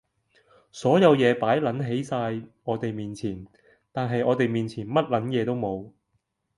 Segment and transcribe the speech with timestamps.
[0.71, 3.45] 所有野擺撚晒喺我哋面前，
[3.91, 5.91] 但係我哋面前乜撚嘢都冇！